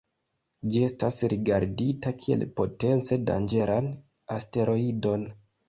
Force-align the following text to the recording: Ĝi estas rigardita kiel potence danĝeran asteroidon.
Ĝi 0.75 0.79
estas 0.85 1.19
rigardita 1.33 2.15
kiel 2.25 2.47
potence 2.61 3.21
danĝeran 3.29 3.93
asteroidon. 4.41 5.31